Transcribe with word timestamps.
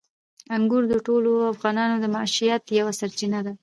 انګور 0.55 0.83
د 0.89 0.93
ټولو 1.07 1.31
افغانانو 1.53 1.95
د 1.99 2.05
معیشت 2.15 2.63
یوه 2.79 2.93
سرچینه 2.99 3.39
ده. 3.45 3.53